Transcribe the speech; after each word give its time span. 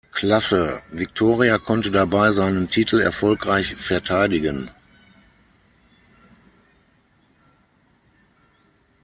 Klasse, 0.11 0.81
Victoria 0.89 1.59
konnte 1.59 1.91
dabei 1.91 2.31
seinen 2.31 2.71
Titel 2.71 2.99
erfolgreich 2.99 3.75
verteidigen. 3.75 4.71